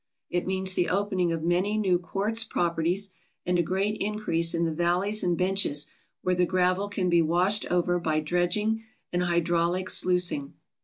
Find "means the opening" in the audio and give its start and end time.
0.47-1.31